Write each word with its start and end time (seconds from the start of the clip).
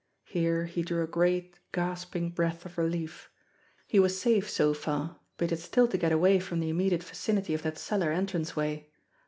Here, 0.25 0.65
he 0.65 0.81
drew 0.81 1.03
a 1.03 1.07
great, 1.07 1.59
gasping 1.71 2.31
breath 2.31 2.65
of 2.65 2.79
relief. 2.79 3.29
He 3.85 3.99
was 3.99 4.19
safe 4.19 4.49
so 4.49 4.73
far, 4.73 5.19
but 5.37 5.51
he 5.51 5.55
had 5.55 5.63
still 5.63 5.87
to 5.89 5.95
get 5.99 6.11
away 6.11 6.39
from 6.39 6.59
the 6.59 6.69
immediate 6.69 7.03
vicinity 7.03 7.53
of 7.53 7.61
that 7.61 7.77
cellar 7.77 8.11
entranceway. 8.11 8.89